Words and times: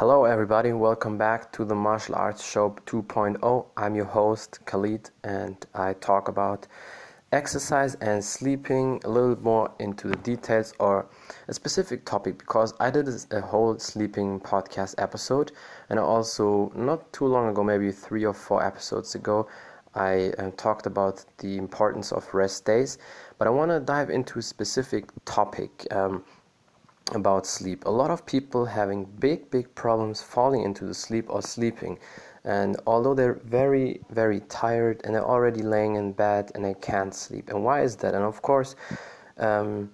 Hello, 0.00 0.24
everybody. 0.24 0.72
Welcome 0.72 1.18
back 1.18 1.52
to 1.52 1.62
the 1.62 1.74
Martial 1.74 2.14
Arts 2.14 2.42
Show 2.42 2.70
2.0. 2.86 3.66
I'm 3.76 3.94
your 3.94 4.06
host, 4.06 4.58
Khalid, 4.64 5.10
and 5.24 5.62
I 5.74 5.92
talk 5.92 6.28
about 6.28 6.66
exercise 7.32 7.96
and 7.96 8.24
sleeping 8.24 9.02
a 9.04 9.10
little 9.10 9.38
more 9.42 9.70
into 9.78 10.08
the 10.08 10.16
details 10.16 10.72
or 10.80 11.06
a 11.48 11.52
specific 11.52 12.06
topic 12.06 12.38
because 12.38 12.72
I 12.80 12.88
did 12.88 13.10
a 13.30 13.42
whole 13.42 13.78
sleeping 13.78 14.40
podcast 14.40 14.94
episode, 14.96 15.52
and 15.90 15.98
also 15.98 16.72
not 16.74 17.12
too 17.12 17.26
long 17.26 17.50
ago, 17.50 17.62
maybe 17.62 17.92
three 17.92 18.24
or 18.24 18.32
four 18.32 18.64
episodes 18.64 19.14
ago, 19.14 19.48
I 19.94 20.32
uh, 20.38 20.50
talked 20.56 20.86
about 20.86 21.26
the 21.38 21.58
importance 21.58 22.10
of 22.10 22.32
rest 22.32 22.64
days. 22.64 22.96
But 23.36 23.48
I 23.48 23.50
want 23.50 23.70
to 23.70 23.80
dive 23.80 24.08
into 24.08 24.38
a 24.38 24.42
specific 24.42 25.10
topic. 25.26 25.86
Um, 25.90 26.24
about 27.14 27.46
sleep. 27.46 27.84
A 27.86 27.90
lot 27.90 28.10
of 28.10 28.24
people 28.26 28.64
having 28.64 29.04
big, 29.04 29.50
big 29.50 29.74
problems 29.74 30.22
falling 30.22 30.62
into 30.62 30.84
the 30.84 30.94
sleep 30.94 31.26
or 31.28 31.42
sleeping. 31.42 31.98
And 32.44 32.76
although 32.86 33.14
they're 33.14 33.40
very, 33.44 34.00
very 34.10 34.40
tired 34.40 35.02
and 35.04 35.14
they're 35.14 35.24
already 35.24 35.62
laying 35.62 35.96
in 35.96 36.12
bed 36.12 36.52
and 36.54 36.64
they 36.64 36.74
can't 36.74 37.14
sleep. 37.14 37.50
And 37.50 37.64
why 37.64 37.82
is 37.82 37.96
that? 37.96 38.14
And 38.14 38.24
of 38.24 38.40
course, 38.42 38.76
um, 39.38 39.90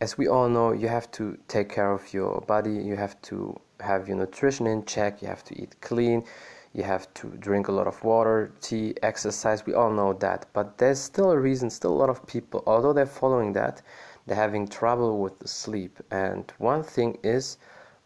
as 0.00 0.16
we 0.16 0.28
all 0.28 0.48
know, 0.48 0.72
you 0.72 0.88
have 0.88 1.10
to 1.12 1.36
take 1.46 1.68
care 1.68 1.92
of 1.92 2.12
your 2.14 2.40
body, 2.42 2.72
you 2.72 2.96
have 2.96 3.20
to 3.22 3.60
have 3.80 4.08
your 4.08 4.16
nutrition 4.16 4.66
in 4.66 4.84
check, 4.86 5.20
you 5.20 5.28
have 5.28 5.44
to 5.44 5.60
eat 5.60 5.78
clean, 5.82 6.24
you 6.72 6.82
have 6.82 7.12
to 7.14 7.28
drink 7.38 7.68
a 7.68 7.72
lot 7.72 7.86
of 7.86 8.02
water, 8.02 8.52
tea, 8.60 8.94
exercise. 9.02 9.66
We 9.66 9.74
all 9.74 9.90
know 9.90 10.12
that. 10.14 10.46
But 10.52 10.78
there's 10.78 11.00
still 11.00 11.30
a 11.32 11.38
reason, 11.38 11.68
still 11.68 11.92
a 11.92 12.00
lot 12.02 12.08
of 12.08 12.26
people, 12.26 12.62
although 12.66 12.92
they're 12.92 13.06
following 13.06 13.52
that, 13.54 13.82
they're 14.26 14.36
having 14.36 14.68
trouble 14.68 15.18
with 15.18 15.46
sleep. 15.48 15.98
And 16.10 16.52
one 16.58 16.82
thing 16.82 17.18
is, 17.22 17.58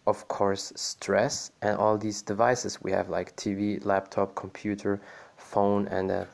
of 0.06 0.28
course, 0.28 0.72
stress 0.76 1.50
and 1.62 1.76
all 1.76 1.96
these 1.96 2.22
devices 2.22 2.82
we 2.82 2.92
have, 2.92 3.08
like 3.08 3.36
TV, 3.36 3.84
laptop, 3.84 4.34
computer, 4.34 5.00
phone, 5.36 5.88
and 5.88 6.10
a 6.10 6.28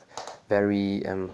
very 0.49 1.05
um, 1.05 1.31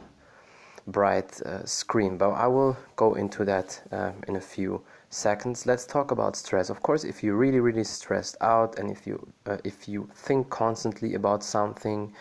bright 0.88 1.42
uh, 1.42 1.66
screen. 1.66 2.18
But 2.18 2.32
I 2.32 2.48
will 2.48 2.78
go 2.96 3.16
into 3.16 3.44
that 3.46 3.82
uh, 3.92 4.12
in 4.28 4.36
a 4.36 4.42
few 4.42 4.82
seconds. 5.10 5.66
Let's 5.66 5.86
talk 5.86 6.12
about 6.12 6.36
stress. 6.36 6.70
Of 6.70 6.82
course, 6.82 7.04
if 7.04 7.24
you're 7.24 7.36
really, 7.36 7.60
really 7.60 7.84
stressed 7.84 8.38
out, 8.42 8.80
and 8.80 8.90
if 8.92 9.06
you 9.06 9.28
uh, 9.46 9.58
if 9.64 9.88
you 9.88 10.10
think 10.16 10.50
constantly 10.50 11.16
about 11.16 11.44
something, 11.44 12.14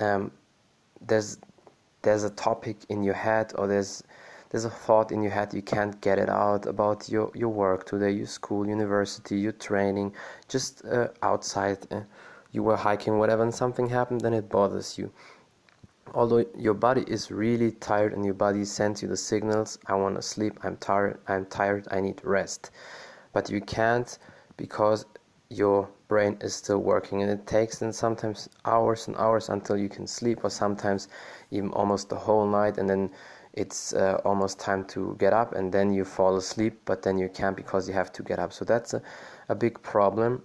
um, 0.00 0.30
there's 1.06 1.38
there's 2.02 2.24
a 2.24 2.30
topic 2.30 2.76
in 2.88 3.02
your 3.02 3.14
head, 3.14 3.52
or 3.56 3.66
there's 3.66 4.02
there's 4.50 4.64
a 4.64 4.70
thought 4.70 5.12
in 5.12 5.22
your 5.22 5.32
head 5.32 5.52
you 5.52 5.62
can't 5.62 6.00
get 6.00 6.18
it 6.18 6.28
out 6.28 6.66
about 6.66 7.08
your, 7.08 7.30
your 7.34 7.50
work 7.50 7.86
today, 7.86 8.10
your 8.10 8.26
school, 8.26 8.66
university, 8.66 9.38
your 9.38 9.52
training, 9.52 10.12
just 10.48 10.84
uh, 10.84 11.08
outside. 11.22 11.78
Uh, 11.90 12.00
you 12.50 12.62
were 12.62 12.76
hiking, 12.76 13.18
whatever, 13.18 13.42
and 13.42 13.54
something 13.54 13.88
happened, 13.88 14.22
then 14.22 14.32
it 14.32 14.48
bothers 14.48 14.96
you. 14.96 15.12
Although 16.14 16.46
your 16.56 16.72
body 16.72 17.04
is 17.06 17.30
really 17.30 17.72
tired 17.72 18.14
and 18.14 18.24
your 18.24 18.34
body 18.34 18.64
sends 18.64 19.02
you 19.02 19.08
the 19.08 19.16
signals, 19.16 19.78
I 19.86 19.94
want 19.94 20.16
to 20.16 20.22
sleep, 20.22 20.58
I'm 20.62 20.78
tired, 20.78 21.20
I'm 21.28 21.44
tired, 21.44 21.86
I 21.90 22.00
need 22.00 22.20
rest. 22.24 22.70
But 23.34 23.50
you 23.50 23.60
can't 23.60 24.18
because 24.56 25.04
your 25.50 25.88
brain 26.08 26.38
is 26.40 26.54
still 26.54 26.78
working 26.78 27.22
and 27.22 27.30
it 27.30 27.46
takes 27.46 27.78
then 27.78 27.92
sometimes 27.92 28.48
hours 28.64 29.08
and 29.08 29.16
hours 29.16 29.50
until 29.50 29.76
you 29.76 29.88
can 29.88 30.06
sleep 30.06 30.42
or 30.42 30.50
sometimes 30.50 31.08
even 31.50 31.70
almost 31.70 32.08
the 32.08 32.16
whole 32.16 32.46
night 32.46 32.78
and 32.78 32.88
then 32.88 33.10
it's 33.58 33.92
uh, 33.92 34.20
almost 34.24 34.60
time 34.60 34.84
to 34.84 35.16
get 35.18 35.32
up 35.32 35.52
and 35.52 35.72
then 35.72 35.92
you 35.92 36.04
fall 36.04 36.36
asleep 36.36 36.80
but 36.84 37.02
then 37.02 37.18
you 37.18 37.28
can't 37.28 37.56
because 37.56 37.88
you 37.88 37.94
have 37.94 38.12
to 38.12 38.22
get 38.22 38.38
up. 38.38 38.52
So 38.52 38.64
that's 38.64 38.94
a, 38.94 39.02
a 39.48 39.54
big 39.54 39.82
problem. 39.82 40.42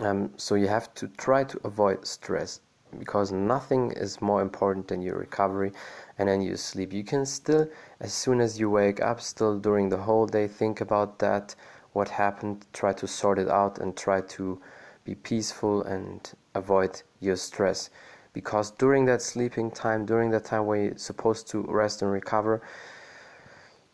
Um, 0.00 0.30
so 0.36 0.54
you 0.54 0.68
have 0.68 0.94
to 0.94 1.08
try 1.18 1.44
to 1.44 1.60
avoid 1.64 2.06
stress 2.06 2.60
because 2.98 3.30
nothing 3.30 3.92
is 3.92 4.22
more 4.22 4.40
important 4.40 4.88
than 4.88 5.02
your 5.02 5.18
recovery 5.18 5.72
and 6.16 6.28
then 6.28 6.40
you 6.40 6.56
sleep. 6.56 6.94
You 6.94 7.04
can 7.04 7.26
still 7.26 7.68
as 8.00 8.14
soon 8.14 8.40
as 8.40 8.58
you 8.58 8.70
wake 8.70 9.02
up 9.02 9.20
still 9.20 9.58
during 9.58 9.90
the 9.90 9.98
whole 9.98 10.26
day 10.26 10.48
think 10.48 10.80
about 10.80 11.18
that 11.18 11.54
what 11.92 12.08
happened 12.08 12.64
try 12.72 12.94
to 12.94 13.06
sort 13.06 13.38
it 13.38 13.48
out 13.50 13.78
and 13.78 13.94
try 13.94 14.22
to 14.22 14.58
be 15.04 15.14
peaceful 15.14 15.82
and 15.82 16.32
avoid 16.54 17.02
your 17.20 17.36
stress 17.36 17.90
because 18.32 18.70
during 18.72 19.04
that 19.06 19.22
sleeping 19.22 19.70
time, 19.70 20.06
during 20.06 20.30
that 20.30 20.44
time 20.44 20.66
where 20.66 20.84
you're 20.84 20.98
supposed 20.98 21.48
to 21.48 21.62
rest 21.62 22.02
and 22.02 22.10
recover, 22.10 22.62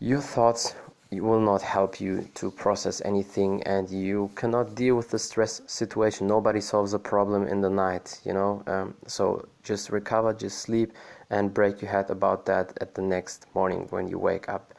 your 0.00 0.21
thoughts 0.21 0.75
will 1.12 1.41
not 1.41 1.62
help 1.62 2.00
you 2.00 2.28
to 2.34 2.50
process 2.50 3.00
anything 3.05 3.62
and 3.65 3.89
you 3.91 4.31
cannot 4.34 4.75
deal 4.75 4.97
with 4.97 5.11
the 5.11 5.19
stress 5.19 5.62
situation. 5.67 6.27
Nobody 6.27 6.61
solves 6.61 6.95
a 6.95 6.99
problem 6.99 7.47
in 7.47 7.61
the 7.61 7.71
night 7.71 8.21
you 8.25 8.33
know? 8.33 8.62
Um, 8.67 8.95
so 9.06 9.47
just 9.62 9.91
recover 9.91 10.33
just 10.33 10.59
sleep 10.59 10.93
and 11.31 11.53
break 11.53 11.81
your 11.81 11.91
head 11.91 12.11
about 12.11 12.47
that 12.47 12.77
at 12.81 12.95
the 12.95 13.03
next 13.03 13.47
morning 13.55 13.87
when 13.91 14.09
you 14.09 14.19
wake 14.19 14.49
up. 14.49 14.75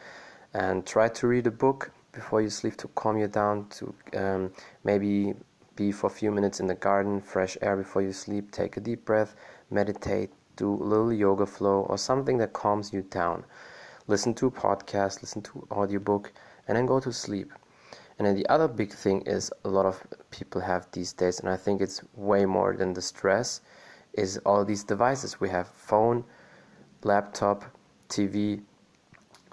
And 0.53 0.85
try 0.85 1.09
to 1.09 1.27
read 1.27 1.47
a 1.47 1.51
book 1.51 1.91
before 2.11 2.41
you 2.41 2.49
sleep 2.49 2.77
to 2.77 2.87
calm 2.89 3.17
you 3.17 3.27
down 3.27 3.67
to 3.69 3.93
um, 4.16 4.51
maybe 4.83 5.35
be 5.75 5.91
for 5.91 6.07
a 6.07 6.09
few 6.09 6.31
minutes 6.31 6.59
in 6.59 6.67
the 6.67 6.75
garden 6.75 7.21
fresh 7.21 7.57
air 7.61 7.75
before 7.75 8.01
you 8.01 8.11
sleep 8.11 8.51
take 8.51 8.77
a 8.77 8.79
deep 8.79 9.05
breath 9.05 9.35
meditate, 9.69 10.31
do 10.55 10.71
a 10.73 10.83
little 10.83 11.11
yoga 11.11 11.45
flow 11.45 11.81
or 11.89 11.97
something 11.97 12.37
that 12.37 12.53
calms 12.53 12.93
you 12.93 13.01
down. 13.01 13.43
Listen 14.07 14.33
to 14.35 14.47
a 14.47 14.51
podcast, 14.51 15.21
listen 15.21 15.41
to 15.41 15.67
audiobook, 15.71 16.31
and 16.67 16.77
then 16.77 16.85
go 16.85 16.99
to 16.99 17.11
sleep. 17.11 17.51
And 18.17 18.25
then 18.25 18.35
the 18.35 18.47
other 18.47 18.67
big 18.67 18.93
thing 18.93 19.21
is 19.21 19.51
a 19.65 19.69
lot 19.69 19.85
of 19.85 20.05
people 20.31 20.61
have 20.61 20.87
these 20.91 21.11
days, 21.11 21.39
and 21.39 21.49
I 21.49 21.57
think 21.57 21.81
it's 21.81 22.01
way 22.13 22.45
more 22.45 22.75
than 22.77 22.93
the 22.93 23.01
stress, 23.01 23.61
is 24.13 24.37
all 24.45 24.63
these 24.63 24.83
devices. 24.83 25.41
We 25.41 25.49
have 25.49 25.67
phone, 25.67 26.23
laptop, 27.03 27.65
TV. 28.07 28.61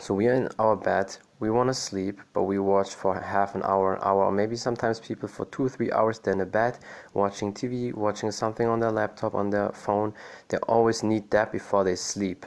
So 0.02 0.14
we 0.14 0.26
are 0.26 0.34
in 0.34 0.48
our 0.58 0.74
bed, 0.74 1.16
we 1.38 1.48
want 1.48 1.68
to 1.68 1.74
sleep, 1.74 2.20
but 2.32 2.42
we 2.42 2.58
watch 2.58 2.92
for 2.92 3.20
half 3.20 3.54
an 3.54 3.62
hour, 3.62 3.94
an 3.94 4.00
hour, 4.02 4.24
or 4.24 4.32
maybe 4.32 4.56
sometimes 4.56 4.98
people 4.98 5.28
for 5.28 5.44
two, 5.44 5.68
three 5.68 5.92
hours. 5.92 6.18
They're 6.18 6.34
in 6.34 6.40
a 6.40 6.44
bed 6.44 6.80
watching 7.14 7.52
TV, 7.52 7.94
watching 7.94 8.32
something 8.32 8.66
on 8.66 8.80
their 8.80 8.90
laptop, 8.90 9.36
on 9.36 9.50
their 9.50 9.68
phone. 9.68 10.12
They 10.48 10.56
always 10.66 11.04
need 11.04 11.30
that 11.30 11.52
before 11.52 11.84
they 11.84 11.94
sleep, 11.94 12.46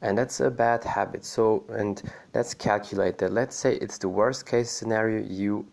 and 0.00 0.16
that's 0.16 0.40
a 0.40 0.50
bad 0.50 0.82
habit. 0.82 1.26
So, 1.26 1.66
and 1.68 2.02
let's 2.32 2.54
calculate 2.54 3.18
that. 3.18 3.34
Let's 3.34 3.54
say 3.54 3.74
it's 3.74 3.98
the 3.98 4.08
worst 4.08 4.46
case 4.46 4.70
scenario. 4.70 5.22
You 5.28 5.66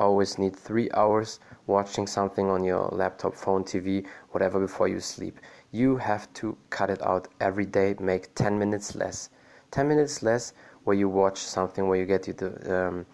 always 0.00 0.36
need 0.36 0.56
three 0.56 0.90
hours 0.94 1.38
watching 1.68 2.08
something 2.08 2.50
on 2.50 2.64
your 2.64 2.88
laptop, 2.90 3.36
phone, 3.36 3.62
TV, 3.62 4.04
whatever 4.30 4.58
before 4.58 4.88
you 4.88 4.98
sleep. 4.98 5.38
You 5.70 5.96
have 5.98 6.32
to 6.32 6.58
cut 6.70 6.90
it 6.90 7.00
out 7.02 7.28
every 7.40 7.66
day. 7.66 7.94
Make 8.00 8.34
10 8.34 8.58
minutes 8.58 8.96
less. 8.96 9.30
10 9.72 9.88
minutes 9.88 10.22
less 10.22 10.52
where 10.84 10.96
you 10.96 11.08
watch 11.08 11.38
something 11.38 11.88
where 11.88 11.98
you 11.98 12.06
get 12.06 12.26
you 12.26 12.32
the, 12.32 12.76
um, 12.76 13.06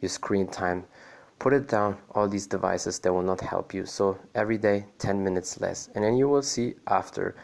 your 0.00 0.08
screen 0.08 0.46
time 0.46 0.84
put 1.40 1.54
it 1.54 1.66
down 1.66 1.96
all 2.14 2.28
these 2.28 2.46
devices 2.46 2.98
that 3.00 3.12
will 3.12 3.22
not 3.22 3.40
help 3.40 3.74
you. 3.74 3.86
So 3.86 4.18
every 4.34 4.58
day 4.58 4.84
10 4.98 5.24
minutes 5.24 5.58
less. 5.58 5.88
And 5.94 6.04
then 6.04 6.16
you 6.16 6.28
will 6.28 6.42
see 6.42 6.74
after 6.86 7.34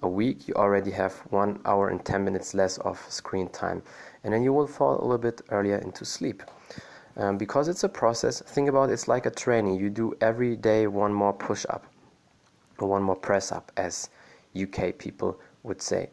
a 0.00 0.08
week 0.08 0.48
you 0.48 0.54
already 0.54 0.90
have 0.90 1.12
one 1.30 1.60
hour 1.66 1.90
and 1.90 2.04
10 2.04 2.24
minutes 2.24 2.54
less 2.54 2.78
of 2.78 2.98
screen 3.08 3.48
time. 3.50 3.82
And 4.24 4.32
then 4.32 4.42
you 4.42 4.54
will 4.54 4.66
fall 4.66 4.98
a 4.98 5.02
little 5.02 5.18
bit 5.18 5.42
earlier 5.50 5.76
into 5.76 6.04
sleep. 6.04 6.42
Um, 7.18 7.36
because 7.36 7.68
it's 7.68 7.84
a 7.84 7.90
process 7.90 8.40
think 8.40 8.70
about 8.70 8.88
it, 8.88 8.94
it's 8.94 9.06
like 9.06 9.26
a 9.26 9.30
training. 9.30 9.78
You 9.78 9.90
do 9.90 10.14
every 10.22 10.56
day 10.56 10.86
one 10.86 11.12
more 11.12 11.34
push 11.34 11.66
up 11.68 11.84
or 12.78 12.88
one 12.88 13.02
more 13.02 13.16
press 13.16 13.52
up 13.52 13.70
as 13.76 14.08
uk 14.60 14.98
people 14.98 15.38
would 15.62 15.80
say 15.82 16.08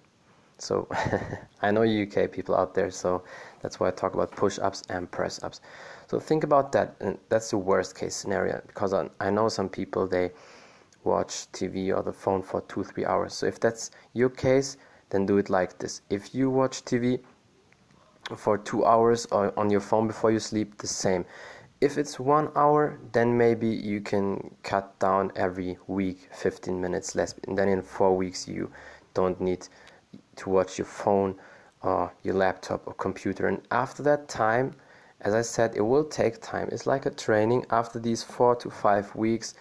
so 0.62 0.88
I 1.62 1.72
know 1.72 1.84
UK 1.84 2.32
people 2.32 2.56
out 2.56 2.74
there, 2.74 2.92
so 2.92 3.24
that's 3.62 3.80
why 3.80 3.88
I 3.88 3.92
talk 3.92 4.14
about 4.14 4.32
push 4.32 4.60
ups 4.60 4.84
and 4.90 5.10
press 5.10 5.42
ups. 5.44 5.62
So 6.08 6.20
think 6.20 6.44
about 6.44 6.72
that, 6.74 6.96
and 7.00 7.18
that's 7.30 7.52
the 7.52 7.58
worst 7.58 7.96
case 7.96 8.16
scenario 8.16 8.62
because 8.68 8.94
I 8.94 9.30
know 9.30 9.50
some 9.50 9.70
people 9.70 10.08
they 10.08 10.32
watch 11.04 11.52
TV 11.52 11.96
or 11.96 12.04
the 12.04 12.14
phone 12.14 12.42
for 12.44 12.62
two, 12.62 12.84
three 12.84 13.06
hours. 13.06 13.34
So 13.34 13.46
if 13.46 13.60
that's 13.60 13.92
your 14.14 14.30
case, 14.30 14.78
then 15.10 15.26
do 15.26 15.38
it 15.38 15.50
like 15.50 15.78
this. 15.80 16.02
If 16.10 16.36
you 16.36 16.50
watch 16.50 16.84
TV 16.84 17.20
for 18.36 18.58
two 18.58 18.86
hours 18.86 19.26
or 19.28 19.58
on 19.58 19.70
your 19.70 19.82
phone 19.82 20.08
before 20.08 20.32
you 20.32 20.40
sleep, 20.40 20.78
the 20.78 20.88
same. 20.88 21.26
If 21.82 21.98
it's 21.98 22.20
one 22.20 22.52
hour, 22.56 23.00
then 23.14 23.38
maybe 23.38 23.68
you 23.68 24.02
can 24.02 24.56
cut 24.64 25.00
down 25.00 25.32
every 25.36 25.78
week 25.88 26.28
15 26.34 26.80
minutes 26.80 27.16
less, 27.16 27.34
and 27.48 27.58
then 27.58 27.70
in 27.70 27.82
four 27.82 28.16
weeks 28.18 28.48
you 28.48 28.70
don't 29.14 29.40
need 29.40 29.68
to 30.38 30.50
watch 30.50 30.78
your 30.78 30.86
phone 30.86 31.36
or 31.82 32.12
your 32.24 32.36
laptop 32.36 32.88
or 32.88 32.94
computer. 32.94 33.48
And 33.48 33.62
after 33.72 34.04
that 34.04 34.28
time, 34.28 34.74
as 35.22 35.34
I 35.34 35.42
said, 35.42 35.76
it 35.76 35.82
will 35.82 36.06
take 36.06 36.42
time. 36.42 36.70
It's 36.72 36.88
like 36.88 37.06
a 37.06 37.12
training. 37.12 37.66
After 37.70 38.00
these 38.00 38.24
four 38.24 38.56
to 38.58 38.70
five 38.70 39.14
weeks, 39.16 39.54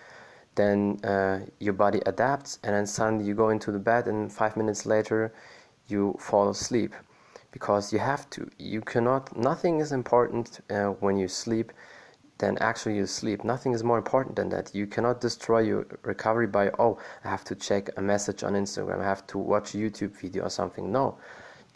then 0.55 0.99
uh, 1.05 1.41
your 1.61 1.73
body 1.73 2.01
adapts, 2.07 2.59
and 2.63 2.75
then 2.75 2.87
suddenly 2.87 3.25
you 3.25 3.35
go 3.35 3.51
into 3.51 3.71
the 3.73 3.79
bed, 3.79 4.07
and 4.07 4.33
five 4.33 4.57
minutes 4.57 4.87
later, 4.87 5.33
you 5.89 6.17
fall 6.19 6.49
asleep 6.51 6.95
because 7.51 7.93
you 7.93 7.99
have 7.99 8.29
to. 8.31 8.49
You 8.59 8.81
cannot. 8.81 9.37
Nothing 9.37 9.81
is 9.81 9.93
important 9.93 10.61
uh, 10.71 10.89
when 11.01 11.17
you 11.17 11.29
sleep. 11.29 11.73
Than 12.39 12.57
actually 12.59 12.97
your 12.97 13.07
sleep. 13.07 13.45
Nothing 13.45 13.73
is 13.73 13.85
more 13.85 13.99
important 13.99 14.37
than 14.37 14.49
that. 14.51 14.75
You 14.75 14.87
cannot 14.87 15.21
destroy 15.21 15.61
your 15.61 15.87
recovery 16.03 16.47
by, 16.47 16.71
oh, 16.79 16.99
I 17.25 17.29
have 17.29 17.45
to 17.45 17.55
check 17.55 17.91
a 17.97 18.03
message 18.03 18.43
on 18.43 18.55
Instagram, 18.55 19.01
I 19.01 19.05
have 19.05 19.27
to 19.29 19.39
watch 19.39 19.73
YouTube 19.73 20.13
video 20.21 20.45
or 20.45 20.51
something. 20.51 20.91
No, 20.91 21.19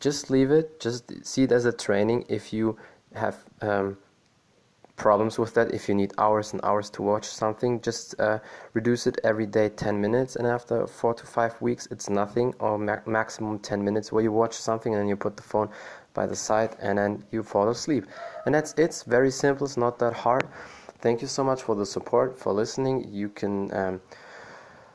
just 0.00 0.30
leave 0.30 0.50
it, 0.50 0.80
just 0.80 1.26
see 1.26 1.42
it 1.44 1.52
as 1.52 1.64
a 1.64 1.72
training. 1.72 2.24
If 2.28 2.52
you 2.52 2.76
have 3.14 3.36
um, 3.60 3.96
problems 4.96 5.38
with 5.38 5.54
that, 5.54 5.72
if 5.74 5.88
you 5.88 5.94
need 5.94 6.12
hours 6.18 6.52
and 6.52 6.60
hours 6.64 6.88
to 6.90 7.02
watch 7.02 7.24
something, 7.26 7.80
just 7.80 8.18
uh, 8.20 8.38
reduce 8.72 9.06
it 9.06 9.18
every 9.24 9.46
day 9.46 9.68
10 9.68 10.00
minutes, 10.00 10.36
and 10.36 10.46
after 10.46 10.86
four 10.86 11.14
to 11.14 11.26
five 11.26 11.60
weeks, 11.60 11.88
it's 11.90 12.08
nothing, 12.08 12.54
or 12.60 12.78
ma- 12.78 13.00
maximum 13.06 13.58
10 13.58 13.84
minutes 13.84 14.12
where 14.12 14.22
you 14.22 14.30
watch 14.30 14.54
something 14.54 14.92
and 14.94 15.00
then 15.00 15.08
you 15.08 15.16
put 15.16 15.36
the 15.36 15.42
phone 15.42 15.68
by 16.14 16.26
the 16.26 16.36
side 16.36 16.76
and 16.80 16.98
then 16.98 17.24
you 17.30 17.42
fall 17.42 17.68
asleep. 17.68 18.06
And 18.46 18.54
that's 18.54 18.72
it. 18.72 18.80
It's 18.80 19.02
very 19.02 19.30
simple, 19.30 19.66
it's 19.66 19.76
not 19.76 19.98
that 19.98 20.12
hard. 20.12 20.48
Thank 21.00 21.20
you 21.20 21.28
so 21.28 21.42
much 21.42 21.62
for 21.62 21.74
the 21.74 21.86
support, 21.86 22.38
for 22.38 22.52
listening. 22.52 23.12
You 23.12 23.28
can 23.28 23.74
um, 23.74 24.00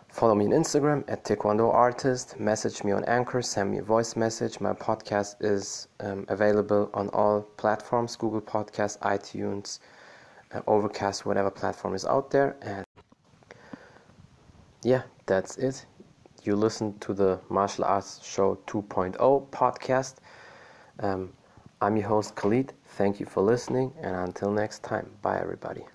follow 0.09 0.35
me 0.35 0.45
on 0.45 0.51
Instagram 0.51 1.03
at 1.07 1.25
Taekwondo 1.25 1.73
Artist, 1.73 2.39
message 2.39 2.83
me 2.83 2.91
on 2.91 3.03
Anchor, 3.05 3.41
send 3.41 3.71
me 3.71 3.79
a 3.79 3.83
voice 3.83 4.15
message. 4.15 4.59
My 4.61 4.73
podcast 4.73 5.35
is 5.41 5.89
um, 5.99 6.25
available 6.29 6.89
on 6.93 7.09
all 7.09 7.41
platforms 7.57 8.15
Google 8.15 8.41
Podcasts, 8.41 8.97
iTunes, 8.99 9.79
uh, 10.53 10.61
Overcast, 10.65 11.25
whatever 11.25 11.51
platform 11.51 11.93
is 11.93 12.05
out 12.05 12.31
there. 12.31 12.55
And 12.61 12.85
yeah, 14.83 15.03
that's 15.25 15.57
it. 15.57 15.85
You 16.43 16.55
listen 16.55 16.97
to 16.99 17.13
the 17.13 17.39
Martial 17.49 17.83
Arts 17.83 18.23
Show 18.23 18.57
2.0 18.67 19.17
podcast. 19.49 20.15
Um, 20.99 21.33
I'm 21.81 21.95
your 21.97 22.07
host, 22.07 22.35
Khalid. 22.35 22.73
Thank 22.85 23.19
you 23.19 23.25
for 23.25 23.41
listening, 23.43 23.93
and 24.01 24.15
until 24.15 24.51
next 24.51 24.83
time, 24.83 25.11
bye, 25.21 25.39
everybody. 25.39 25.85